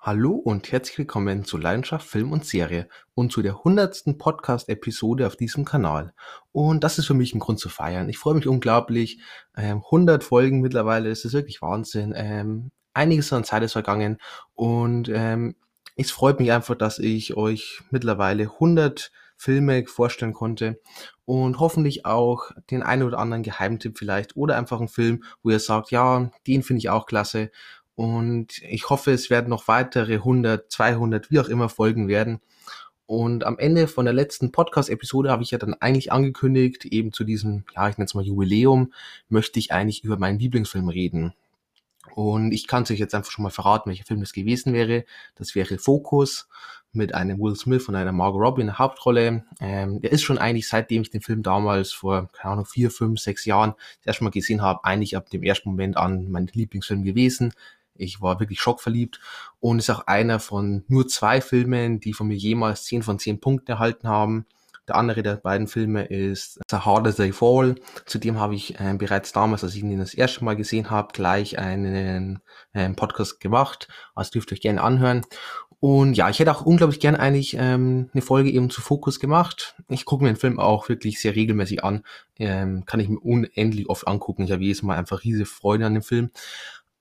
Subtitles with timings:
[0.00, 5.34] Hallo und herzlich willkommen zu Leidenschaft Film und Serie und zu der hundertsten Podcast-Episode auf
[5.34, 6.14] diesem Kanal.
[6.52, 8.08] Und das ist für mich ein Grund zu feiern.
[8.08, 9.18] Ich freue mich unglaublich.
[9.56, 12.14] Ähm, 100 Folgen mittlerweile, das ist wirklich Wahnsinn.
[12.16, 14.18] Ähm, einiges an Zeit ist vergangen
[14.54, 15.56] und ähm,
[15.96, 20.80] es freut mich einfach, dass ich euch mittlerweile 100 Filme vorstellen konnte
[21.24, 25.60] und hoffentlich auch den einen oder anderen Geheimtipp vielleicht oder einfach einen Film, wo ihr
[25.60, 27.50] sagt, ja, den finde ich auch klasse
[27.98, 32.40] und ich hoffe, es werden noch weitere 100, 200, wie auch immer Folgen werden.
[33.06, 37.24] Und am Ende von der letzten Podcast-Episode habe ich ja dann eigentlich angekündigt, eben zu
[37.24, 38.92] diesem, ja, ich nenne es mal Jubiläum,
[39.28, 41.34] möchte ich eigentlich über meinen Lieblingsfilm reden.
[42.14, 45.04] Und ich kann es euch jetzt einfach schon mal verraten, welcher Film das gewesen wäre.
[45.34, 46.48] Das wäre Focus
[46.92, 49.44] mit einem Will Smith und einer Margot Robbie in der Hauptrolle.
[49.60, 53.18] Ähm, der ist schon eigentlich, seitdem ich den Film damals vor, keine Ahnung, vier, fünf,
[53.18, 57.02] sechs Jahren das erste Mal gesehen habe, eigentlich ab dem ersten Moment an mein Lieblingsfilm
[57.02, 57.52] gewesen.
[57.98, 59.20] Ich war wirklich schockverliebt
[59.60, 63.40] und ist auch einer von nur zwei Filmen, die von mir jemals 10 von 10
[63.40, 64.46] Punkten erhalten haben.
[64.88, 67.74] Der andere der beiden Filme ist The Harder They Fall.
[68.06, 71.58] Zudem habe ich äh, bereits damals, als ich ihn das erste Mal gesehen habe, gleich
[71.58, 72.40] einen
[72.72, 73.88] äh, Podcast gemacht.
[74.14, 75.22] Also dürft ihr euch gerne anhören.
[75.80, 79.76] Und ja, ich hätte auch unglaublich gern eigentlich ähm, eine Folge eben zu Fokus gemacht.
[79.88, 82.02] Ich gucke mir den Film auch wirklich sehr regelmäßig an.
[82.38, 84.42] Ähm, kann ich mir unendlich oft angucken.
[84.42, 86.30] Ich habe jedes Mal einfach riesige Freude an dem Film.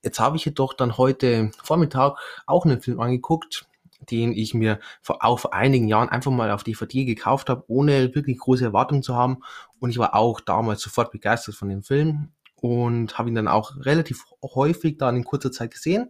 [0.07, 3.67] Jetzt habe ich jedoch dann heute Vormittag auch einen Film angeguckt,
[4.09, 8.15] den ich mir vor, auch vor einigen Jahren einfach mal auf DVD gekauft habe, ohne
[8.15, 9.39] wirklich große Erwartungen zu haben.
[9.81, 12.29] Und ich war auch damals sofort begeistert von dem Film
[12.61, 16.09] und habe ihn dann auch relativ häufig dann in kurzer Zeit gesehen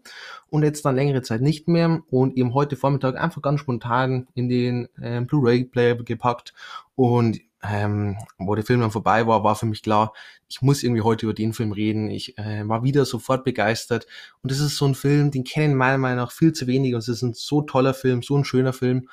[0.51, 4.47] und jetzt dann längere Zeit nicht mehr und eben heute Vormittag einfach ganz spontan in
[4.47, 6.53] den äh, Blu-ray-Player gepackt
[6.95, 10.13] und ähm, wo der Film dann vorbei war, war für mich klar,
[10.47, 12.09] ich muss irgendwie heute über den Film reden.
[12.09, 14.07] Ich äh, war wieder sofort begeistert.
[14.41, 16.93] Und das ist so ein Film, den kennen meiner Meinung nach viel zu wenig.
[16.93, 19.09] Und es ist ein so toller Film, so ein schöner Film.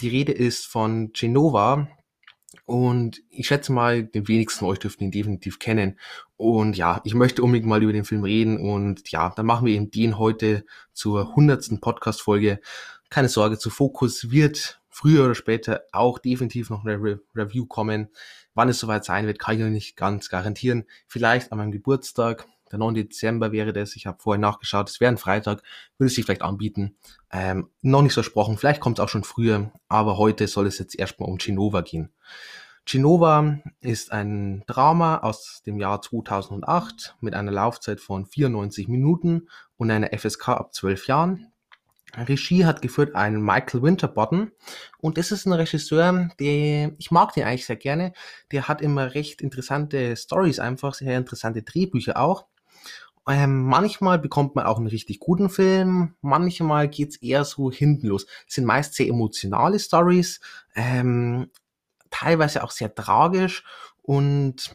[0.00, 1.88] Die Rede ist von Genova.
[2.66, 5.98] Und ich schätze mal, den wenigsten von euch dürften ihn definitiv kennen.
[6.36, 8.58] Und ja, ich möchte unbedingt mal über den Film reden.
[8.58, 12.60] Und ja, dann machen wir eben den heute zur hundertsten Podcast-Folge.
[13.08, 18.08] Keine Sorge, zu Fokus wird früher oder später auch definitiv noch eine Re Review kommen.
[18.54, 20.86] Wann es soweit sein wird, kann ich noch nicht ganz garantieren.
[21.06, 22.96] Vielleicht an meinem Geburtstag, der 9.
[22.96, 23.94] Dezember wäre das.
[23.94, 25.62] Ich habe vorher nachgeschaut, es wäre ein Freitag,
[25.98, 26.96] würde es sich vielleicht anbieten.
[27.30, 30.98] Ähm, noch nicht versprochen, vielleicht kommt es auch schon früher, aber heute soll es jetzt
[30.98, 32.12] erstmal um Genova gehen.
[32.84, 39.92] Genova ist ein Drama aus dem Jahr 2008 mit einer Laufzeit von 94 Minuten und
[39.92, 41.52] einer FSK ab 12 Jahren.
[42.16, 44.50] Regie hat geführt ein Michael Winterbottom
[44.98, 48.12] und das ist ein Regisseur, der ich mag den eigentlich sehr gerne.
[48.50, 52.46] Der hat immer recht interessante Stories einfach, sehr interessante Drehbücher auch.
[53.28, 58.26] Ähm, manchmal bekommt man auch einen richtig guten Film, manchmal geht's eher so hinten los.
[58.46, 60.40] Sind meist sehr emotionale Stories,
[60.74, 61.50] ähm,
[62.10, 63.64] teilweise auch sehr tragisch
[64.00, 64.74] und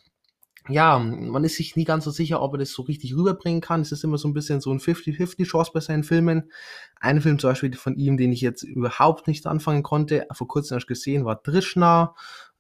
[0.70, 3.82] ja, man ist sich nie ganz so sicher, ob er das so richtig rüberbringen kann.
[3.82, 6.52] Es ist immer so ein bisschen so ein 50-50 Chance bei seinen Filmen.
[7.00, 10.76] Ein Film zum Beispiel von ihm, den ich jetzt überhaupt nicht anfangen konnte, vor kurzem
[10.76, 12.16] erst gesehen, war Drishna.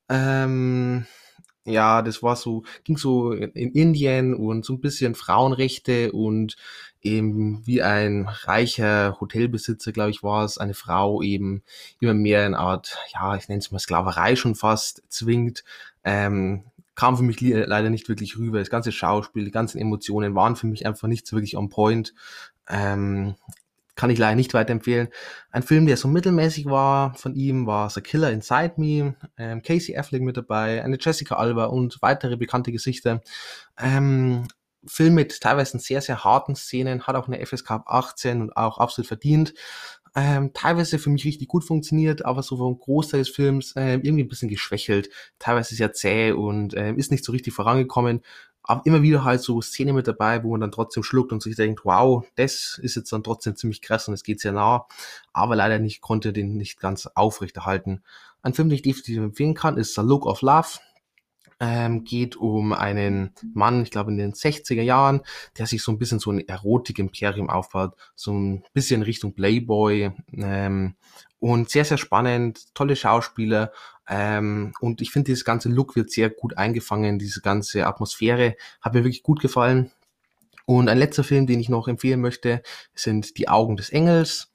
[0.09, 1.05] Ähm,
[1.65, 6.57] ja, das war so, ging so in Indien und so ein bisschen Frauenrechte und
[7.01, 11.63] eben wie ein reicher Hotelbesitzer, glaube ich, war es, eine Frau eben
[12.01, 15.63] immer mehr in Art, ja, ich nenne es mal Sklaverei schon fast, zwingt,
[16.03, 16.65] ähm,
[16.95, 18.59] kam für mich leider nicht wirklich rüber.
[18.59, 22.13] Das ganze Schauspiel, die ganzen Emotionen waren für mich einfach nicht so wirklich on point.
[22.69, 23.35] Ähm,
[23.95, 25.09] kann ich leider nicht weiterempfehlen.
[25.51, 29.95] Ein Film, der so mittelmäßig war von ihm, war The Killer Inside Me, ähm, Casey
[29.95, 33.21] Affleck mit dabei, eine Jessica Alba und weitere bekannte Gesichter.
[33.77, 34.47] Ähm,
[34.85, 39.07] Film mit teilweise sehr, sehr harten Szenen, hat auch eine FSK 18 und auch absolut
[39.07, 39.53] verdient
[40.16, 44.24] ähm, teilweise für mich richtig gut funktioniert, aber so vom Großteil des Films äh, irgendwie
[44.24, 45.09] ein bisschen geschwächelt.
[45.40, 48.22] Teilweise sehr zäh und äh, ist nicht so richtig vorangekommen.
[48.66, 51.56] Aber immer wieder halt so Szene mit dabei, wo man dann trotzdem schluckt und sich
[51.56, 54.88] denkt, wow, das ist jetzt dann trotzdem ziemlich krass und es geht sehr nah.
[55.33, 58.04] Aber leider nicht, konnte den nicht ganz aufrechterhalten.
[58.42, 60.80] Ein Film, den ich definitiv empfehlen kann, ist The Look of Love
[61.59, 65.21] ähm, geht um einen Mann, ich glaube in den 60er Jahren,
[65.57, 70.95] der sich so ein bisschen so ein Erotik-Imperium aufbaut, so ein bisschen Richtung Playboy ähm,
[71.39, 73.71] und sehr, sehr spannend, tolle Schauspieler
[74.09, 78.94] ähm, und ich finde, dieses ganze Look wird sehr gut eingefangen, diese ganze Atmosphäre hat
[78.94, 79.91] mir wirklich gut gefallen.
[80.65, 82.61] Und ein letzter Film, den ich noch empfehlen möchte,
[82.95, 84.51] sind Die Augen des Engels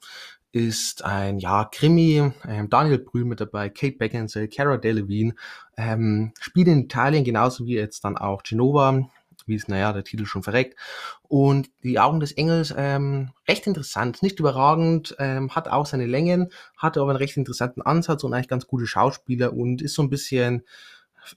[0.51, 5.35] ist ein ja Krimi, ähm, Daniel Brühl mit dabei, Kate Beckinsale, Cara Delevingne,
[5.77, 9.09] ähm, spielt in Italien genauso wie jetzt dann auch Genova
[9.49, 10.79] wie es, naja, der Titel schon verreckt.
[11.27, 16.51] Und die Augen des Engels, ähm, recht interessant, nicht überragend, ähm, hat auch seine Längen,
[16.77, 20.09] hatte aber einen recht interessanten Ansatz und eigentlich ganz gute Schauspieler und ist so ein
[20.09, 20.63] bisschen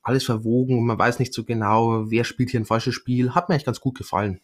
[0.03, 3.35] alles verwogen und man weiß nicht so genau, wer spielt hier ein falsches Spiel.
[3.35, 4.41] Hat mir eigentlich ganz gut gefallen.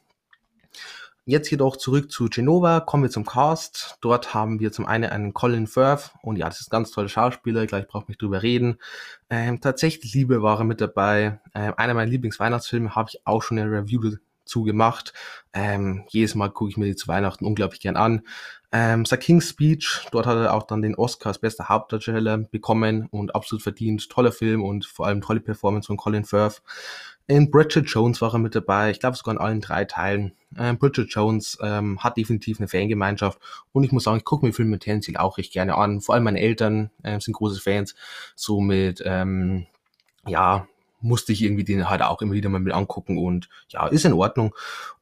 [1.28, 3.98] Jetzt jedoch zurück zu Genova, kommen wir zum Cast.
[4.00, 7.10] Dort haben wir zum einen einen Colin Firth und ja, das ist ein ganz toller
[7.10, 8.78] Schauspieler, gleich braucht mich drüber reden.
[9.28, 11.38] Ähm, tatsächlich Liebe war er mit dabei.
[11.54, 14.16] Ähm, einer meiner Lieblingsweihnachtsfilme habe ich auch schon eine Review
[14.46, 15.12] zugemacht.
[15.52, 18.22] Ähm, jedes Mal gucke ich mir die zu Weihnachten unglaublich gern an.
[18.72, 23.06] Ähm, The King's Speech, dort hat er auch dann den Oscar als bester Hauptdarsteller bekommen
[23.10, 24.08] und absolut verdient.
[24.08, 26.62] Toller Film und vor allem tolle Performance von Colin Firth.
[27.30, 30.32] In Bridget Jones war er mit dabei, ich glaube sogar in allen drei Teilen.
[30.56, 33.38] Ähm, Bridget Jones ähm, hat definitiv eine Fangemeinschaft
[33.72, 36.00] und ich muss sagen, ich gucke mir Filme mit tendenziell auch recht gerne an.
[36.00, 37.94] Vor allem meine Eltern äh, sind große Fans,
[38.34, 39.66] somit ähm,
[40.26, 40.66] ja,
[41.00, 44.12] musste ich irgendwie den halt auch immer wieder mal mit angucken und ja, ist in
[44.12, 44.54] Ordnung.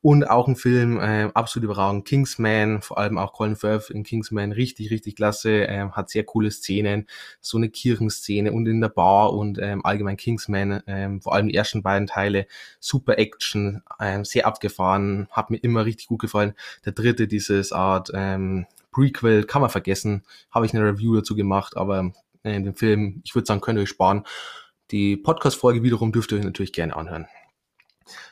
[0.03, 4.53] Und auch ein Film, äh, absolut überragend, Kingsman, vor allem auch Colin Firth in Kingsman,
[4.53, 7.07] richtig, richtig klasse, äh, hat sehr coole Szenen,
[7.41, 11.55] so eine Kirchenszene und in der Bar und ähm, allgemein Kingsman, ähm, vor allem die
[11.55, 12.47] ersten beiden Teile,
[12.79, 16.55] super Action, ähm, sehr abgefahren, hat mir immer richtig gut gefallen.
[16.85, 21.77] Der dritte, dieses Art ähm, Prequel, kann man vergessen, habe ich eine Review dazu gemacht,
[21.77, 22.13] aber
[22.45, 24.25] äh, den Film, ich würde sagen, könnt ihr euch sparen.
[24.91, 27.27] Die Podcast-Folge wiederum dürft ihr euch natürlich gerne anhören.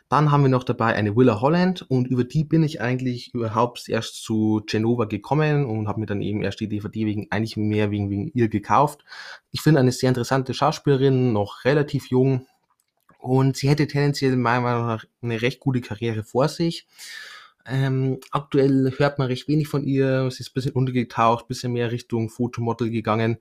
[0.08, 3.88] Dann haben wir noch dabei eine Willa Holland und über die bin ich eigentlich überhaupt
[3.88, 7.90] erst zu Genova gekommen und habe mir dann eben erst die DVD wegen eigentlich mehr
[7.90, 9.04] wegen, wegen ihr gekauft.
[9.50, 12.46] Ich finde eine sehr interessante Schauspielerin, noch relativ jung
[13.18, 16.86] und sie hätte tendenziell meiner Meinung nach eine recht gute Karriere vor sich.
[17.66, 20.30] Ähm, aktuell hört man recht wenig von ihr.
[20.30, 23.38] Sie ist ein bisschen untergetaucht, bisschen mehr Richtung Fotomodel gegangen.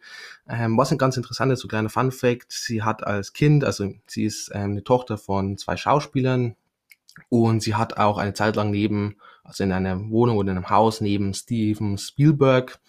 [0.48, 2.52] Ähm, was ein ganz interessantes, so kleiner Fun Fact.
[2.52, 6.56] Sie hat als Kind, also sie ist ähm, eine Tochter von zwei Schauspielern
[7.30, 10.70] und sie hat auch eine Zeit lang neben, also in einer Wohnung oder in einem
[10.70, 12.80] Haus neben Steven Spielberg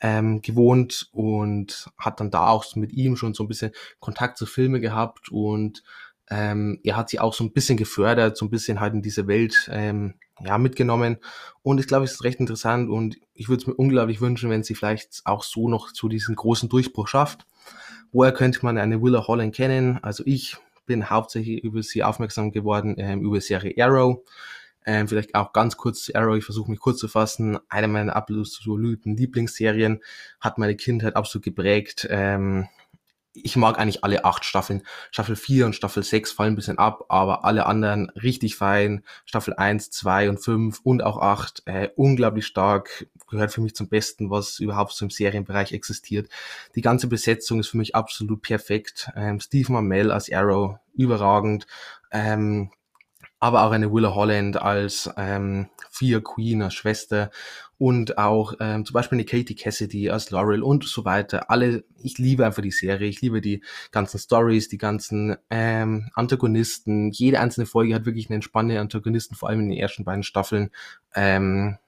[0.00, 4.46] ähm, gewohnt und hat dann da auch mit ihm schon so ein bisschen Kontakt zu
[4.46, 5.82] Filmen gehabt und
[6.30, 9.26] ähm, er hat sie auch so ein bisschen gefördert, so ein bisschen halt in diese
[9.26, 11.18] Welt ähm, ja, mitgenommen.
[11.62, 14.62] Und ich glaube, es ist recht interessant und ich würde es mir unglaublich wünschen, wenn
[14.62, 17.46] sie vielleicht auch so noch zu diesem großen Durchbruch schafft.
[18.12, 19.98] Woher könnte man eine Willa Holland kennen?
[20.02, 20.56] Also ich
[20.86, 24.22] bin hauptsächlich über sie aufmerksam geworden, ähm, über Serie Arrow.
[24.84, 27.58] Ähm, vielleicht auch ganz kurz Arrow, ich versuche mich kurz zu fassen.
[27.68, 30.00] Eine meiner absoluten Lieblingsserien
[30.40, 32.06] hat meine Kindheit absolut geprägt.
[32.10, 32.68] Ähm,
[33.34, 34.82] ich mag eigentlich alle acht Staffeln.
[35.10, 39.04] Staffel 4 und Staffel 6 fallen ein bisschen ab, aber alle anderen richtig fein.
[39.24, 43.06] Staffel 1, 2 und 5 und auch 8, äh, unglaublich stark.
[43.30, 46.28] Gehört für mich zum Besten, was überhaupt so im Serienbereich existiert.
[46.74, 49.10] Die ganze Besetzung ist für mich absolut perfekt.
[49.16, 51.66] Ähm, Steve Marmel als Arrow, überragend.
[52.10, 52.70] Ähm,
[53.42, 57.32] aber auch eine Willa Holland als ähm, Fear Queen, als Schwester
[57.76, 61.50] und auch ähm, zum Beispiel eine Katie Cassidy als Laurel und so weiter.
[61.50, 67.10] Alle, ich liebe einfach die Serie, ich liebe die ganzen Stories, die ganzen ähm, Antagonisten.
[67.10, 70.70] Jede einzelne Folge hat wirklich einen spannenden Antagonisten, vor allem in den ersten beiden Staffeln.
[71.16, 71.78] Ähm,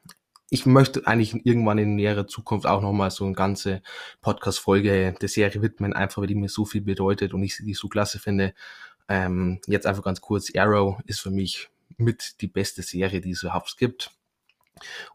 [0.50, 3.80] ich möchte eigentlich irgendwann in näherer Zukunft auch nochmal so eine ganze
[4.22, 7.88] Podcast-Folge der Serie widmen, einfach weil die mir so viel bedeutet und ich sie so
[7.88, 8.54] klasse finde.
[9.08, 13.42] Ähm, jetzt einfach ganz kurz, Arrow ist für mich mit die beste Serie, die es
[13.42, 14.10] überhaupt gibt.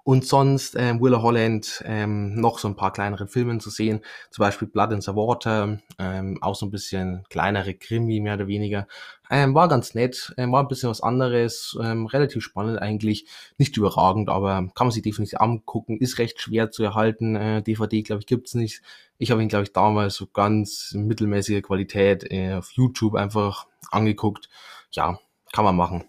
[0.03, 4.43] Und sonst ähm, Willa Holland ähm, noch so ein paar kleinere Filme zu sehen, zum
[4.43, 8.87] Beispiel Blood in the Water, ähm, auch so ein bisschen kleinere Krimi mehr oder weniger.
[9.29, 13.27] Ähm, war ganz nett, ähm, war ein bisschen was anderes, ähm, relativ spannend eigentlich,
[13.57, 17.35] nicht überragend, aber kann man sich definitiv angucken, ist recht schwer zu erhalten.
[17.35, 18.81] Äh, DVD, glaube ich, gibt's nicht.
[19.17, 24.49] Ich habe ihn, glaube ich, damals so ganz mittelmäßige Qualität äh, auf YouTube einfach angeguckt.
[24.91, 25.19] Ja,
[25.53, 26.03] kann man machen.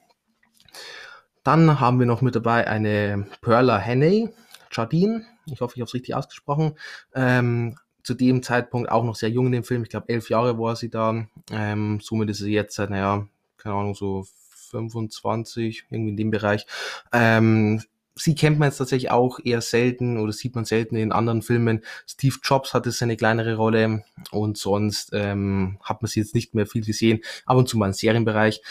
[1.43, 4.29] Dann haben wir noch mit dabei eine Perla Henney,
[4.71, 5.25] Jardine.
[5.47, 6.77] Ich hoffe, ich habe es richtig ausgesprochen.
[7.15, 9.83] Ähm, zu dem Zeitpunkt auch noch sehr jung in dem Film.
[9.83, 11.27] Ich glaube, elf Jahre war sie da.
[11.51, 14.25] Ähm, somit ist sie jetzt, naja, keine Ahnung, so
[14.71, 16.67] 25, irgendwie in dem Bereich.
[17.13, 17.83] Ähm,
[18.21, 21.83] sie kennt man jetzt tatsächlich auch eher selten oder sieht man selten in anderen Filmen.
[22.07, 26.67] Steve Jobs hatte seine kleinere Rolle und sonst ähm, hat man sie jetzt nicht mehr
[26.67, 27.21] viel gesehen.
[27.47, 28.63] Ab und zu mal im Serienbereich.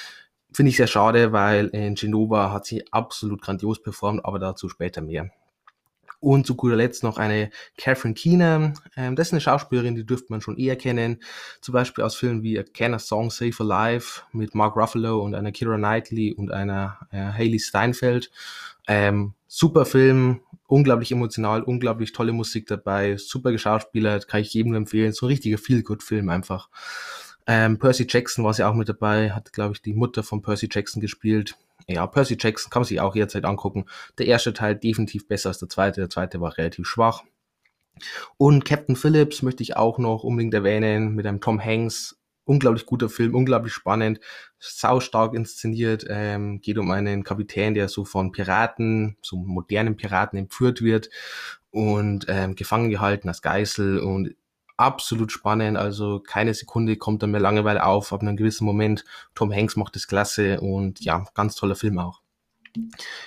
[0.51, 5.01] Finde ich sehr schade, weil in Genova hat sie absolut grandios performt, aber dazu später
[5.01, 5.29] mehr.
[6.21, 8.73] Und zu guter Letzt noch eine Catherine Keener.
[8.97, 11.21] Ähm, das ist eine Schauspielerin, die dürfte man schon eher kennen.
[11.61, 15.21] Zum Beispiel aus Filmen wie A Can a Song Save a Life mit Mark Ruffalo
[15.23, 18.31] und einer Kira Knightley und einer äh, Haley Steinfeld.
[18.87, 25.13] Ähm, super Film, unglaublich emotional, unglaublich tolle Musik dabei, super geschauspielert, kann ich jedem empfehlen.
[25.13, 26.69] So ein richtiger Feel-Good-Film einfach.
[27.47, 30.69] Ähm, Percy Jackson war sie auch mit dabei, hat, glaube ich, die Mutter von Percy
[30.71, 31.57] Jackson gespielt.
[31.87, 33.85] Ja, Percy Jackson kann man sich auch jederzeit angucken.
[34.17, 36.01] Der erste Teil definitiv besser als der zweite.
[36.01, 37.23] Der zweite war relativ schwach.
[38.37, 42.15] Und Captain Phillips möchte ich auch noch unbedingt erwähnen mit einem Tom Hanks.
[42.45, 44.19] Unglaublich guter Film, unglaublich spannend,
[44.57, 46.05] saustark inszeniert.
[46.09, 51.09] Ähm, geht um einen Kapitän, der so von Piraten, so modernen Piraten entführt wird
[51.69, 54.35] und ähm, gefangen gehalten als Geißel und
[54.79, 55.77] absolut spannend.
[55.77, 58.13] Also keine Sekunde kommt da mehr Langeweile auf.
[58.13, 59.03] Ab einem gewissen Moment.
[59.35, 62.21] Tom Hanks macht das klasse und ja, ganz toller Film auch.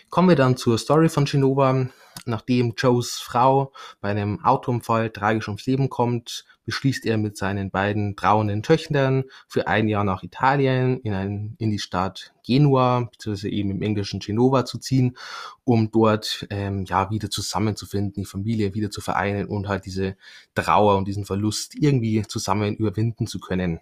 [0.09, 1.89] Kommen wir dann zur Story von Genova.
[2.25, 8.15] Nachdem Joes Frau bei einem Autounfall tragisch ums Leben kommt, beschließt er mit seinen beiden
[8.17, 13.71] trauenden Töchtern für ein Jahr nach Italien in, ein, in die Stadt Genua, beziehungsweise eben
[13.71, 15.17] im englischen Genova zu ziehen,
[15.65, 20.17] um dort ähm, ja wieder zusammenzufinden, die Familie wieder zu vereinen und halt diese
[20.55, 23.81] Trauer und diesen Verlust irgendwie zusammen überwinden zu können.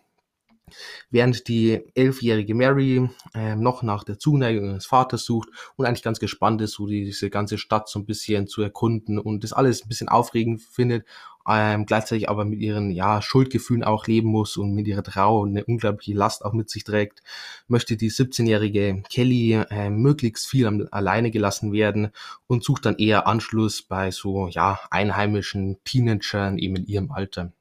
[1.10, 6.20] Während die elfjährige Mary äh, noch nach der Zuneigung ihres Vaters sucht und eigentlich ganz
[6.20, 9.88] gespannt ist, so diese ganze Stadt so ein bisschen zu erkunden und das alles ein
[9.88, 11.04] bisschen aufregend findet,
[11.48, 15.64] ähm, gleichzeitig aber mit ihren ja, Schuldgefühlen auch leben muss und mit ihrer Trauer eine
[15.64, 17.22] unglaubliche Last auch mit sich trägt,
[17.66, 22.10] möchte die 17-jährige Kelly äh, möglichst viel am, alleine gelassen werden
[22.46, 27.52] und sucht dann eher Anschluss bei so ja einheimischen Teenagern eben in ihrem Alter.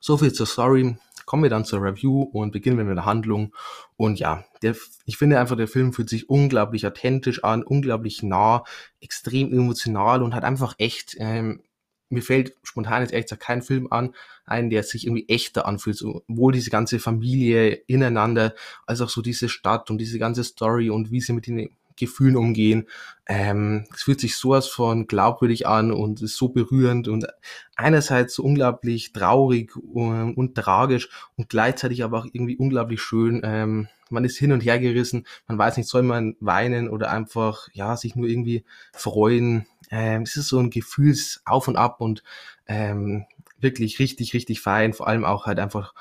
[0.00, 3.54] So viel zur Story kommen wir dann zur Review und beginnen wir mit der Handlung.
[3.96, 8.64] Und ja, der, ich finde einfach, der Film fühlt sich unglaublich authentisch an, unglaublich nah,
[9.00, 11.60] extrem emotional und hat einfach echt, ähm,
[12.08, 14.14] mir fällt spontan jetzt echt kein Film an,
[14.46, 18.54] einen, der sich irgendwie echter anfühlt, sowohl diese ganze Familie ineinander,
[18.86, 22.36] als auch so diese Stadt und diese ganze Story und wie sie mit den Gefühlen
[22.36, 22.86] umgehen.
[23.26, 27.26] Ähm, es fühlt sich sowas von glaubwürdig an und ist so berührend und
[27.74, 33.40] einerseits so unglaublich traurig und, und tragisch und gleichzeitig aber auch irgendwie unglaublich schön.
[33.44, 37.68] Ähm, man ist hin und her gerissen, man weiß nicht, soll man weinen oder einfach,
[37.72, 39.66] ja, sich nur irgendwie freuen.
[39.90, 42.22] Ähm, es ist so ein Gefühls auf und ab und
[42.68, 43.26] ähm,
[43.58, 45.94] wirklich richtig, richtig fein, vor allem auch halt einfach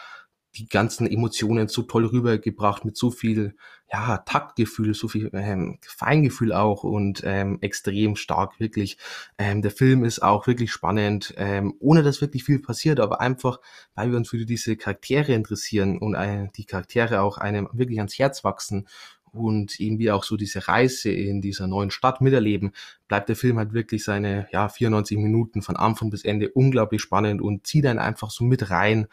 [0.58, 3.56] die ganzen Emotionen so toll rübergebracht mit so viel
[3.92, 8.98] ja, Taktgefühl, so viel ähm, Feingefühl auch und ähm, extrem stark, wirklich.
[9.38, 13.60] Ähm, der Film ist auch wirklich spannend, ähm, ohne dass wirklich viel passiert, aber einfach,
[13.94, 18.18] weil wir uns für diese Charaktere interessieren und äh, die Charaktere auch einem wirklich ans
[18.18, 18.88] Herz wachsen
[19.36, 22.72] und irgendwie auch so diese Reise in dieser neuen Stadt miterleben,
[23.08, 27.42] bleibt der Film halt wirklich seine ja 94 Minuten von Anfang bis Ende unglaublich spannend
[27.42, 29.08] und zieht einen einfach so mit rein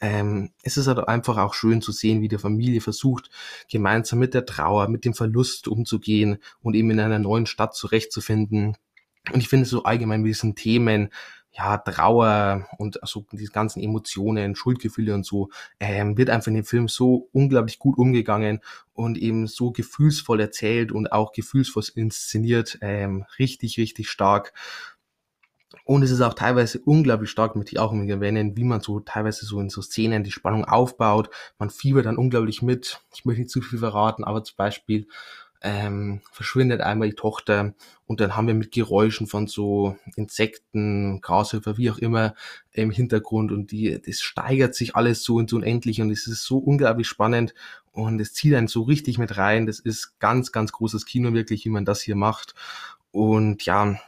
[0.00, 3.30] ähm, es ist halt einfach auch schön zu sehen, wie die Familie versucht,
[3.70, 8.76] gemeinsam mit der Trauer, mit dem Verlust umzugehen und eben in einer neuen Stadt zurechtzufinden.
[9.32, 11.10] Und ich finde so allgemein mit diesen Themen,
[11.58, 15.50] ja, Trauer und also diese ganzen Emotionen, Schuldgefühle und so,
[15.80, 18.60] ähm, wird einfach in dem Film so unglaublich gut umgegangen
[18.92, 24.52] und eben so gefühlsvoll erzählt und auch gefühlsvoll inszeniert, ähm, richtig, richtig stark.
[25.88, 29.00] Und es ist auch teilweise unglaublich stark, möchte ich auch immer erwähnen, wie man so
[29.00, 31.30] teilweise so in so Szenen die Spannung aufbaut.
[31.58, 33.00] Man fiebert dann unglaublich mit.
[33.14, 35.06] Ich möchte nicht zu viel verraten, aber zum Beispiel
[35.62, 37.72] ähm, verschwindet einmal die Tochter
[38.04, 42.34] und dann haben wir mit Geräuschen von so Insekten, Grashüpfer, wie auch immer
[42.72, 46.58] im Hintergrund und die, das steigert sich alles so ins Unendliche und es ist so
[46.58, 47.54] unglaublich spannend
[47.92, 49.64] und es zieht einen so richtig mit rein.
[49.64, 52.54] Das ist ganz, ganz großes Kino wirklich, wie man das hier macht.
[53.10, 53.98] Und ja,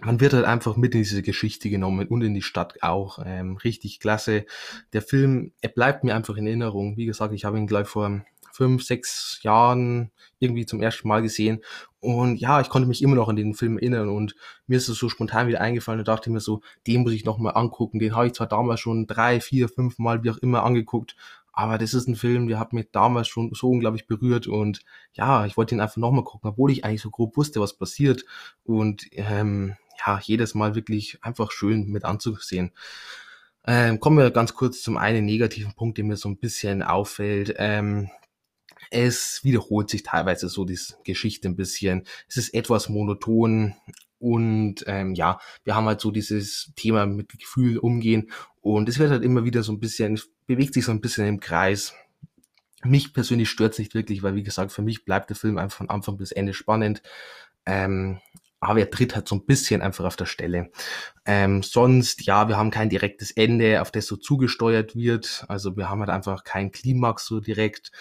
[0.00, 3.20] man wird halt einfach mit in diese Geschichte genommen und in die Stadt auch.
[3.24, 4.44] Ähm, richtig klasse.
[4.92, 6.96] Der Film, er bleibt mir einfach in Erinnerung.
[6.96, 11.60] Wie gesagt, ich habe ihn gleich vor fünf, sechs Jahren irgendwie zum ersten Mal gesehen.
[12.00, 14.36] Und ja, ich konnte mich immer noch an den Film erinnern und
[14.66, 17.56] mir ist es so spontan wieder eingefallen und dachte mir so, den muss ich nochmal
[17.56, 17.98] angucken.
[17.98, 21.16] Den habe ich zwar damals schon drei, vier, fünf Mal, wie auch immer, angeguckt,
[21.56, 24.80] aber das ist ein Film, der hat mich damals schon so unglaublich berührt und
[25.12, 28.24] ja, ich wollte ihn einfach nochmal gucken, obwohl ich eigentlich so grob wusste, was passiert.
[28.64, 32.72] Und ähm, ja, jedes Mal wirklich einfach schön mit anzusehen.
[33.66, 37.54] Ähm, kommen wir ganz kurz zum einen negativen Punkt, der mir so ein bisschen auffällt.
[37.58, 38.10] Ähm,
[38.90, 42.04] es wiederholt sich teilweise so die Geschichte ein bisschen.
[42.28, 43.74] Es ist etwas monoton
[44.18, 48.30] und ähm, ja, wir haben halt so dieses Thema mit Gefühl umgehen
[48.60, 51.40] und es wird halt immer wieder so ein bisschen, bewegt sich so ein bisschen im
[51.40, 51.94] Kreis.
[52.82, 55.78] Mich persönlich stört es nicht wirklich, weil wie gesagt, für mich bleibt der Film einfach
[55.78, 57.02] von Anfang bis Ende spannend.
[57.66, 58.20] Ähm,
[58.64, 60.70] aber er tritt halt so ein bisschen einfach auf der Stelle.
[61.24, 65.44] Ähm, sonst, ja, wir haben kein direktes Ende, auf das so zugesteuert wird.
[65.48, 67.92] Also wir haben halt einfach kein Klimax so direkt.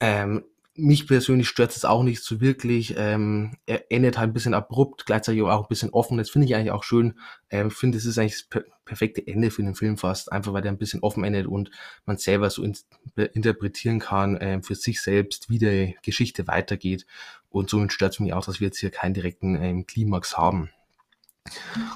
[0.00, 2.94] Ähm, mich persönlich stört es auch nicht so wirklich.
[2.96, 6.16] Ähm, er endet halt ein bisschen abrupt, gleichzeitig aber auch ein bisschen offen.
[6.16, 7.18] Das finde ich eigentlich auch schön.
[7.50, 10.62] Ähm, finde, es ist eigentlich das per perfekte Ende für den Film fast, einfach weil
[10.62, 11.70] der ein bisschen offen endet und
[12.04, 12.76] man selber so in
[13.32, 17.06] interpretieren kann ähm, für sich selbst, wie die Geschichte weitergeht.
[17.52, 20.70] Und somit stört es mich auch, dass wir jetzt hier keinen direkten ähm, Klimax haben.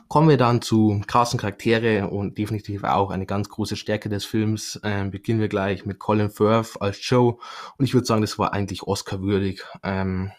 [0.08, 4.80] Kommen wir dann zu krassen Charaktere und definitiv auch eine ganz große Stärke des Films.
[4.82, 7.38] Ähm, beginnen wir gleich mit Colin Firth als Joe
[7.78, 9.62] und ich würde sagen, das war eigentlich Oscar-würdig.
[9.84, 10.32] Ähm,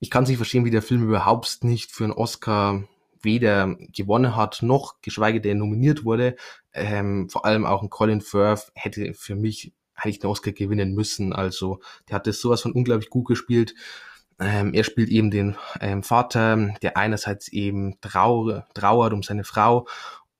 [0.00, 2.84] ich kann sich verstehen, wie der Film überhaupt nicht für einen Oscar
[3.20, 6.36] weder gewonnen hat, noch geschweige denn nominiert wurde.
[6.72, 11.32] Ähm, vor allem auch ein Colin Firth hätte für mich eigentlich den Oscar gewinnen müssen.
[11.32, 13.74] Also der hat das sowas von unglaublich gut gespielt.
[14.40, 19.86] Ähm, er spielt eben den ähm, Vater, der einerseits eben trauer, trauert um seine Frau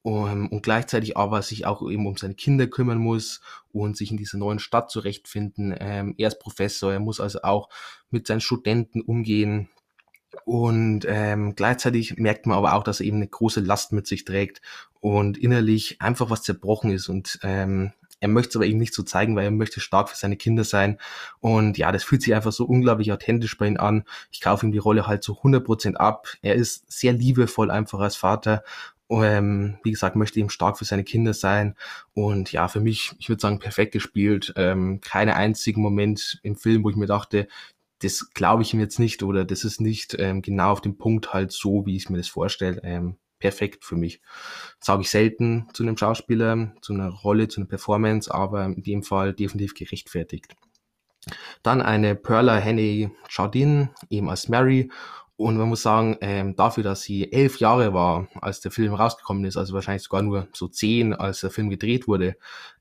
[0.02, 3.40] um, und gleichzeitig aber sich auch eben um seine Kinder kümmern muss
[3.72, 5.74] und sich in dieser neuen Stadt zurechtfinden.
[5.78, 7.68] Ähm, er ist Professor, er muss also auch
[8.10, 9.68] mit seinen Studenten umgehen.
[10.44, 14.24] Und ähm, gleichzeitig merkt man aber auch, dass er eben eine große Last mit sich
[14.24, 14.60] trägt
[15.00, 17.08] und innerlich einfach was zerbrochen ist.
[17.08, 20.16] Und ähm, er möchte es aber eben nicht so zeigen, weil er möchte stark für
[20.16, 20.98] seine Kinder sein.
[21.40, 24.04] Und ja, das fühlt sich einfach so unglaublich authentisch bei ihm an.
[24.30, 26.28] Ich kaufe ihm die Rolle halt so 100% ab.
[26.42, 28.64] Er ist sehr liebevoll einfach als Vater.
[29.10, 31.76] Ähm, wie gesagt, möchte eben stark für seine Kinder sein.
[32.12, 34.52] Und ja, für mich, ich würde sagen, perfekt gespielt.
[34.56, 37.48] Ähm, keine einzigen Moment im Film, wo ich mir dachte,
[38.00, 41.32] das glaube ich ihm jetzt nicht oder das ist nicht ähm, genau auf dem Punkt
[41.32, 42.80] halt so, wie ich mir das vorstelle.
[42.84, 44.20] Ähm, perfekt für mich.
[44.80, 49.02] Sage ich selten zu einem Schauspieler, zu einer Rolle, zu einer Performance, aber in dem
[49.02, 50.54] Fall definitiv gerechtfertigt.
[51.62, 54.90] Dann eine Perla Henney Jardin, eben als Mary
[55.38, 59.44] und man muss sagen, ähm, dafür, dass sie elf Jahre war, als der Film rausgekommen
[59.44, 62.34] ist, also wahrscheinlich sogar nur so zehn, als der Film gedreht wurde,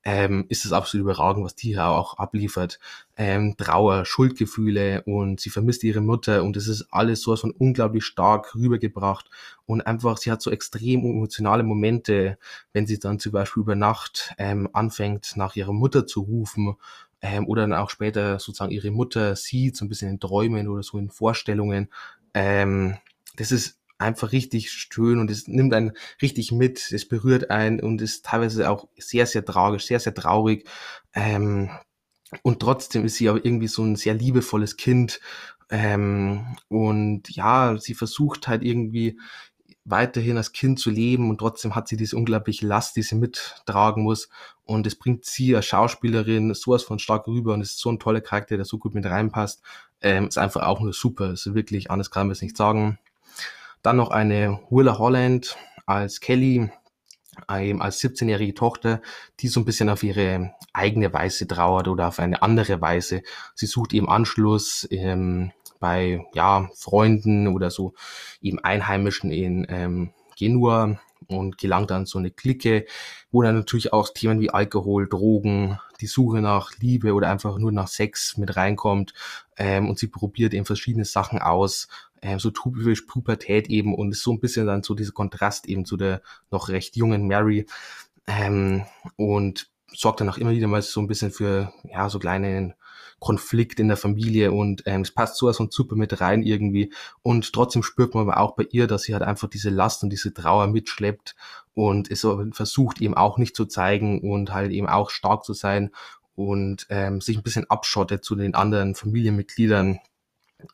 [0.04, 2.80] ähm, ist es absolut überragend, was die hier auch abliefert.
[3.16, 8.06] Ähm, Trauer, Schuldgefühle und sie vermisst ihre Mutter und es ist alles so von unglaublich
[8.06, 9.30] stark rübergebracht
[9.68, 12.40] und einfach, sie hat so extrem emotionale Momente,
[12.74, 16.76] wenn sie dann zum Beispiel über Nacht ähm, anfängt, nach ihrer Mutter zu rufen
[17.22, 20.84] ähm, oder dann auch später sozusagen ihre Mutter sieht, so ein bisschen in Träumen oder
[20.84, 21.90] so in Vorstellungen
[22.34, 22.98] ähm,
[23.36, 28.02] das ist einfach richtig schön und es nimmt einen richtig mit, es berührt einen und
[28.02, 30.68] ist teilweise auch sehr, sehr tragisch, sehr, sehr traurig.
[31.14, 31.70] Ähm,
[32.44, 35.20] und trotzdem ist sie aber irgendwie so ein sehr liebevolles Kind.
[35.70, 39.20] Ähm, und ja, sie versucht halt irgendwie
[39.90, 44.04] weiterhin als Kind zu leben und trotzdem hat sie diese unglaubliche Last, die sie mittragen
[44.04, 44.30] muss.
[44.64, 48.00] Und es bringt sie als Schauspielerin sowas von stark rüber und es ist so ein
[48.00, 49.62] toller Charakter, der so gut mit reinpasst.
[50.02, 51.32] Ähm, ist einfach auch nur super.
[51.32, 53.00] Ist wirklich, anders kann man es nicht sagen.
[53.82, 56.70] Dann noch eine Willa Holland als Kelly,
[57.50, 59.02] ähm, als 17-jährige Tochter,
[59.40, 63.24] die so ein bisschen auf ihre eigene Weise trauert oder auf eine andere Weise.
[63.56, 67.94] Sie sucht eben Anschluss ähm, bei ja, Freunden oder so
[68.42, 72.86] eben Einheimischen in ähm, Genua und gelangt dann so eine Clique,
[73.32, 77.72] wo dann natürlich auch Themen wie Alkohol, Drogen, die Suche nach Liebe oder einfach nur
[77.72, 79.14] nach Sex mit reinkommt
[79.58, 81.88] ähm, und sie probiert eben verschiedene Sachen aus,
[82.22, 85.86] ähm, so typisch Pubertät eben und ist so ein bisschen dann so dieser Kontrast eben
[85.86, 87.66] zu der noch recht jungen Mary
[88.28, 88.86] ähm,
[89.16, 92.76] und sorgt dann auch immer wieder mal so ein bisschen für ja so kleine
[93.20, 96.94] Konflikt in der Familie und ähm, es passt sowas von super mit rein irgendwie.
[97.24, 100.12] Und trotzdem spürt man aber auch bei ihr, dass sie halt einfach diese Last und
[100.12, 101.36] diese Trauer mitschleppt
[101.74, 105.92] und es versucht eben auch nicht zu zeigen und halt eben auch stark zu sein
[106.36, 110.00] und ähm, sich ein bisschen abschottet zu den anderen Familienmitgliedern.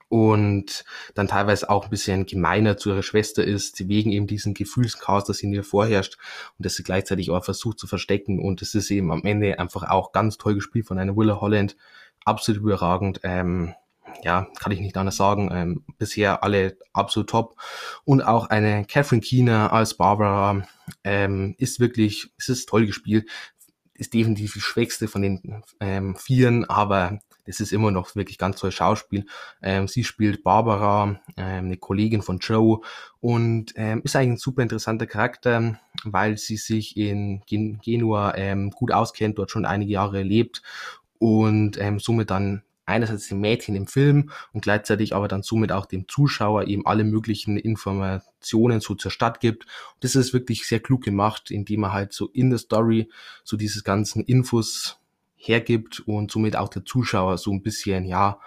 [0.07, 5.25] Und dann teilweise auch ein bisschen gemeiner zu ihrer Schwester ist, wegen eben diesen Gefühlschaos,
[5.25, 6.17] das in ihr vorherrscht
[6.57, 8.39] und das sie gleichzeitig auch versucht zu verstecken.
[8.39, 11.75] Und es ist eben am Ende einfach auch ganz toll gespielt von einer Willa Holland,
[12.25, 13.19] absolut überragend.
[13.23, 13.73] Ähm,
[14.23, 15.49] ja, kann ich nicht anders sagen.
[15.51, 17.55] Ähm, bisher alle absolut top.
[18.05, 20.63] Und auch eine Catherine Keener als Barbara
[21.03, 23.29] ähm, ist wirklich, es ist toll gespielt.
[23.95, 28.59] Ist definitiv die schwächste von den ähm, Vieren, aber das ist immer noch wirklich ganz
[28.59, 29.25] tolles Schauspiel.
[29.61, 32.79] Ähm, sie spielt Barbara, ähm, eine Kollegin von Joe
[33.19, 38.71] und ähm, ist eigentlich ein super interessanter Charakter, weil sie sich in Gen Genua ähm,
[38.71, 40.61] gut auskennt, dort schon einige Jahre lebt
[41.19, 45.85] und ähm, somit dann einerseits dem Mädchen im Film und gleichzeitig aber dann somit auch
[45.85, 49.63] dem Zuschauer eben alle möglichen Informationen so zur Stadt gibt.
[49.93, 53.09] Und das ist wirklich sehr klug gemacht, indem er halt so in der Story
[53.43, 54.99] so dieses ganzen Infos
[55.35, 58.39] hergibt und somit auch der Zuschauer so ein bisschen, ja,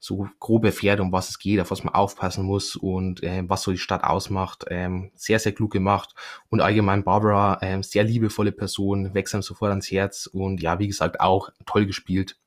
[0.00, 3.62] so grob erfährt, um was es geht, auf was man aufpassen muss und äh, was
[3.62, 4.64] so die Stadt ausmacht.
[4.68, 6.14] Ähm, sehr, sehr klug gemacht.
[6.48, 10.88] Und allgemein Barbara, ähm, sehr liebevolle Person, wächst einem sofort ans Herz und ja, wie
[10.88, 12.38] gesagt, auch toll gespielt.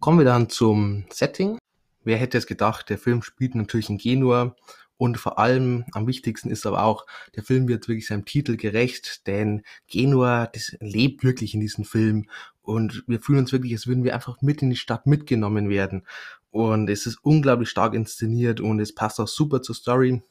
[0.00, 1.58] Kommen wir dann zum Setting.
[2.02, 4.56] Wer hätte es gedacht, der Film spielt natürlich in Genua
[4.96, 9.26] und vor allem am wichtigsten ist aber auch, der Film wird wirklich seinem Titel gerecht,
[9.26, 12.28] denn Genua, das lebt wirklich in diesem Film
[12.70, 16.06] und wir fühlen uns wirklich, als würden wir einfach mit in die Stadt mitgenommen werden.
[16.50, 20.22] Und es ist unglaublich stark inszeniert und es passt auch super zur Story.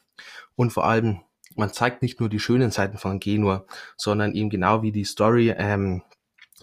[0.56, 1.20] Und vor allem,
[1.54, 5.54] man zeigt nicht nur die schönen Seiten von Genua, sondern eben genau wie die Story
[5.56, 6.02] ähm,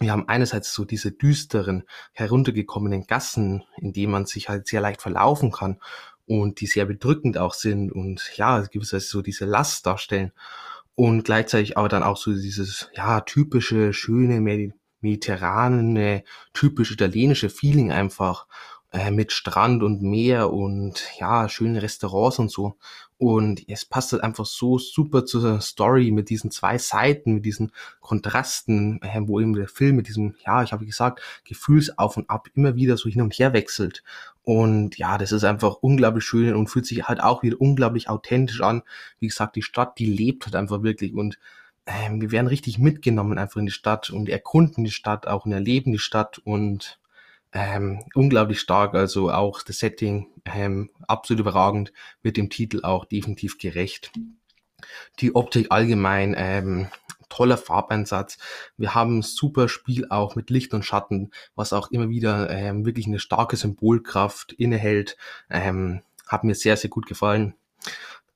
[0.00, 5.02] wir haben einerseits so diese düsteren, heruntergekommenen Gassen, in denen man sich halt sehr leicht
[5.02, 5.80] verlaufen kann
[6.24, 10.32] und die sehr bedrückend auch sind und ja, gewisserweise so diese Last darstellen
[10.94, 14.40] und gleichzeitig aber dann auch so dieses, ja, typische, schöne,
[15.00, 18.46] mediterrane, typisch italienische Feeling einfach
[18.90, 22.76] äh, mit Strand und Meer und ja, schöne Restaurants und so.
[23.18, 27.72] Und es passt halt einfach so super zur Story mit diesen zwei Seiten, mit diesen
[28.00, 32.48] Kontrasten, äh, wo eben der Film mit diesem, ja, ich habe gesagt, Gefühlsauf und Ab
[32.54, 34.04] immer wieder so hin und her wechselt.
[34.42, 38.62] Und ja, das ist einfach unglaublich schön und fühlt sich halt auch wieder unglaublich authentisch
[38.62, 38.82] an.
[39.18, 41.38] Wie gesagt, die Stadt, die lebt halt einfach wirklich und
[41.88, 45.52] ähm, wir werden richtig mitgenommen einfach in die Stadt und erkunden die Stadt auch und
[45.52, 46.98] erleben die Stadt und
[47.52, 53.56] ähm, unglaublich stark, also auch das Setting ähm, absolut überragend, mit dem Titel auch definitiv
[53.58, 54.12] gerecht.
[55.20, 56.88] Die Optik allgemein, ähm,
[57.30, 58.38] toller Farbeinsatz.
[58.76, 63.06] Wir haben super Spiel auch mit Licht und Schatten, was auch immer wieder ähm, wirklich
[63.06, 65.16] eine starke Symbolkraft innehält.
[65.50, 67.54] Ähm, hat mir sehr, sehr gut gefallen.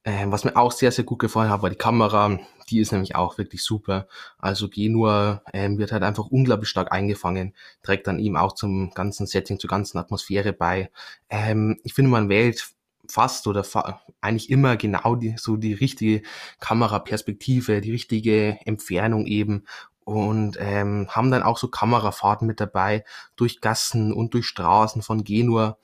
[0.05, 2.38] Ähm, was mir auch sehr, sehr gut gefallen hat, war die Kamera.
[2.71, 4.09] Die ist nämlich auch wirklich super.
[4.38, 9.27] Also Genua ähm, wird halt einfach unglaublich stark eingefangen, trägt dann eben auch zum ganzen
[9.27, 10.91] Setting, zur ganzen Atmosphäre bei.
[11.31, 12.73] Ähm, ich finde, man wählt
[13.09, 16.23] fast oder fa eigentlich immer genau die, so die richtige
[16.61, 19.65] Kameraperspektive, die richtige Entfernung eben
[20.05, 23.05] und ähm, haben dann auch so Kamerafahrten mit dabei
[23.37, 25.79] durch Gassen und durch Straßen von Genua.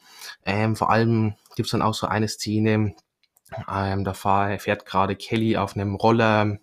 [0.45, 2.95] Ähm, vor allem gibt's dann auch so eine Szene,
[3.73, 6.59] ähm, da fahr, fährt gerade Kelly auf einem Roller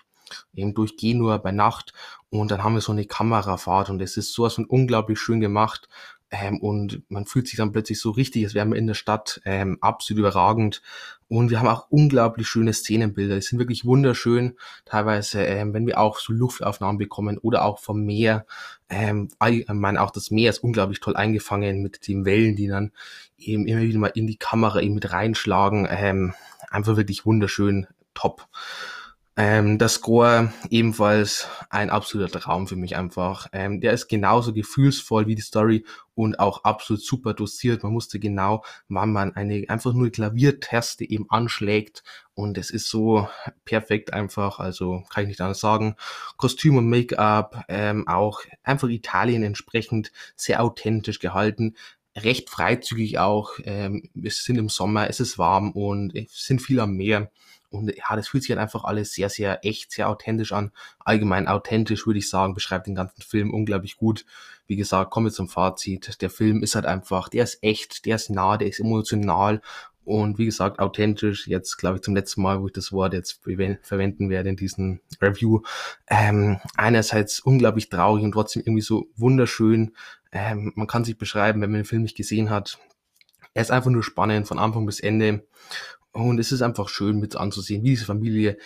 [0.56, 1.93] eben durch Genua bei Nacht
[2.30, 5.88] und dann haben wir so eine Kamerafahrt und es ist sowas von unglaublich schön gemacht.
[6.32, 9.41] Ähm, und man fühlt sich dann plötzlich so richtig, als wären wir in der Stadt,
[9.45, 10.82] ähm, absolut überragend.
[11.28, 16.00] Und wir haben auch unglaublich schöne Szenenbilder, die sind wirklich wunderschön, teilweise, ähm, wenn wir
[16.00, 18.45] auch so Luftaufnahmen bekommen oder auch vom Meer,
[18.89, 22.91] ähm, ich meine auch das Meer ist unglaublich toll eingefangen mit den Wellen, die dann
[23.38, 26.34] eben immer wieder mal in die Kamera eben mit reinschlagen, ähm,
[26.76, 28.48] einfach wirklich wunderschön, top.
[29.38, 33.48] Ähm, der Score ebenfalls ein absoluter Traum für mich einfach.
[33.52, 37.84] Ähm, der ist genauso gefühlsvoll wie die Story und auch absolut super dosiert.
[37.84, 43.28] Man musste genau, wann man eine einfach nur Klaviertaste eben anschlägt und es ist so
[43.66, 44.60] perfekt einfach.
[44.60, 45.98] Also kann ich nicht anders sagen.
[46.38, 51.76] Kostüm und Make-up ähm, auch einfach Italien entsprechend sehr authentisch gehalten
[52.15, 53.51] recht freizügig auch.
[53.63, 57.32] Ähm, wir sind im Sommer, es ist warm und es sind viel am Meer.
[57.69, 60.71] Und ja, das fühlt sich halt einfach alles sehr, sehr echt, sehr authentisch an.
[60.99, 64.25] Allgemein authentisch, würde ich sagen, beschreibt den ganzen Film unglaublich gut.
[64.67, 66.21] Wie gesagt, kommen wir zum Fazit.
[66.21, 69.62] Der Film ist halt einfach, der ist echt, der ist nah, der ist emotional
[70.06, 73.41] und wie gesagt, authentisch, jetzt glaube ich zum letzten Mal, wo ich das Wort jetzt
[73.82, 75.62] verwenden werde in diesem Review.
[76.08, 79.95] Ähm, einerseits unglaublich traurig und trotzdem irgendwie so wunderschön.
[80.36, 82.78] Ähm, man kann sich beschreiben, wenn man den Film nicht gesehen hat.
[83.54, 85.48] Er ist einfach nur spannend von Anfang bis Ende.
[86.12, 88.58] Und es ist einfach schön mit anzusehen, wie diese Familie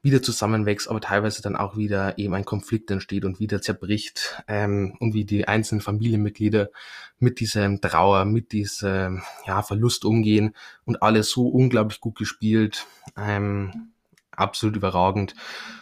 [0.00, 4.96] wieder zusammenwächst, aber teilweise dann auch wieder eben ein Konflikt entsteht und wieder zerbricht ähm,
[5.00, 6.70] und wie die einzelnen Familienmitglieder
[7.18, 10.54] mit diesem Trauer, mit diesem ja, Verlust umgehen
[10.84, 13.90] und alles so unglaublich gut gespielt, ähm,
[14.30, 15.34] absolut überragend.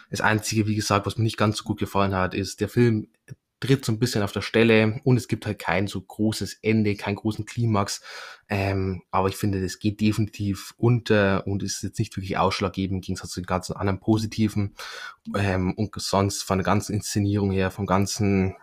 [0.09, 3.09] Das Einzige, wie gesagt, was mir nicht ganz so gut gefallen hat, ist, der Film
[3.59, 6.95] tritt so ein bisschen auf der Stelle und es gibt halt kein so großes Ende,
[6.95, 8.01] keinen großen Klimax.
[8.49, 13.01] Ähm, aber ich finde, das geht definitiv unter und ist jetzt nicht wirklich ausschlaggebend im
[13.01, 14.75] Gegensatz zu den ganzen anderen positiven.
[15.35, 18.55] Ähm, und sonst von der ganzen Inszenierung her, vom ganzen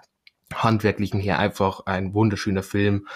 [0.52, 3.09] handwerklichen her einfach ein wunderschöner Film.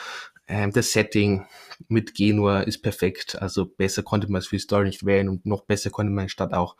[0.49, 1.47] Ähm, das Setting
[1.89, 3.41] mit Genua ist perfekt.
[3.41, 6.27] Also besser konnte man es für die Story nicht wählen und noch besser konnte man
[6.27, 6.77] die Stadt auch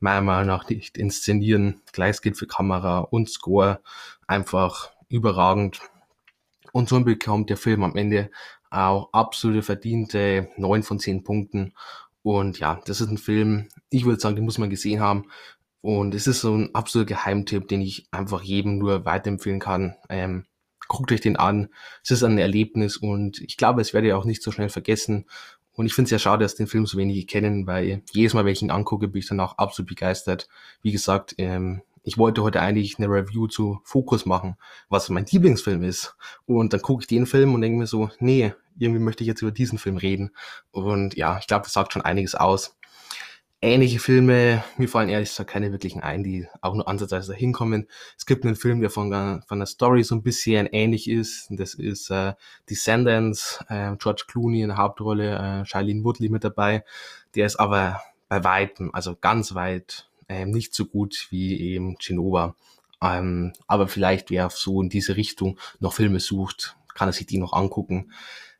[0.00, 1.82] meiner Meinung nach nicht inszenieren.
[1.92, 3.80] Gleich gilt für Kamera und Score.
[4.30, 5.80] Einfach überragend.
[6.70, 8.30] Und so bekommt der Film am Ende
[8.70, 11.74] auch absolute verdiente neun von zehn Punkten.
[12.22, 15.24] Und ja, das ist ein Film, ich würde sagen, den muss man gesehen haben.
[15.80, 19.96] Und es ist so ein absoluter Geheimtipp, den ich einfach jedem nur weiterempfehlen kann.
[20.08, 20.44] Ähm,
[20.86, 21.70] guckt euch den an.
[22.04, 25.26] Es ist ein Erlebnis und ich glaube, es werde ihr auch nicht so schnell vergessen.
[25.72, 28.44] Und ich finde es ja schade, dass den Film so wenige kennen, weil jedes Mal,
[28.44, 30.48] wenn ich ihn angucke, bin ich dann auch absolut begeistert.
[30.82, 34.56] Wie gesagt, ähm, ich wollte heute eigentlich eine Review zu Focus machen,
[34.88, 36.16] was mein Lieblingsfilm ist.
[36.46, 39.42] Und dann gucke ich den Film und denke mir so, nee, irgendwie möchte ich jetzt
[39.42, 40.30] über diesen Film reden.
[40.70, 42.76] Und ja, ich glaube, das sagt schon einiges aus.
[43.62, 47.88] Ähnliche Filme, mir fallen ehrlich gesagt keine wirklichen ein, die auch nur ansatzweise hinkommen.
[48.16, 51.48] Es gibt einen Film, der von, von der Story so ein bisschen ähnlich ist.
[51.50, 52.32] Das ist äh,
[52.70, 56.84] Descendants, äh, George Clooney in der Hauptrolle, äh, Shailene Woodley mit dabei.
[57.34, 62.54] Der ist aber bei weitem, also ganz weit ähm, nicht so gut wie eben Genova.
[63.02, 67.38] Ähm, aber vielleicht, wer so in diese Richtung noch Filme sucht, kann er sich die
[67.38, 68.12] noch angucken.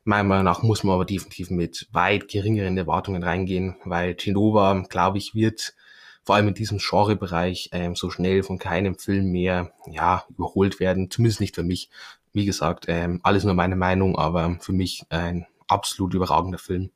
[0.03, 5.19] Meiner Meinung nach muss man aber definitiv mit weit geringeren Erwartungen reingehen, weil Genova, glaube
[5.19, 5.75] ich, wird
[6.23, 11.09] vor allem in diesem Genrebereich ähm, so schnell von keinem Film mehr ja, überholt werden.
[11.09, 11.89] Zumindest nicht für mich.
[12.33, 16.91] Wie gesagt, ähm, alles nur meine Meinung, aber für mich ein absolut überragender Film.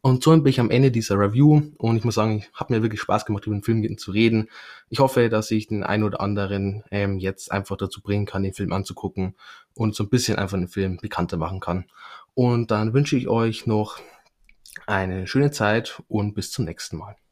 [0.00, 2.82] Und so bin ich am Ende dieser Review und ich muss sagen, ich habe mir
[2.82, 4.48] wirklich Spaß gemacht, über den Film zu reden.
[4.88, 8.54] Ich hoffe, dass ich den einen oder anderen ähm, jetzt einfach dazu bringen kann, den
[8.54, 9.36] Film anzugucken
[9.74, 11.84] und so ein bisschen einfach den Film bekannter machen kann.
[12.34, 13.98] Und dann wünsche ich euch noch
[14.86, 17.16] eine schöne Zeit und bis zum nächsten Mal.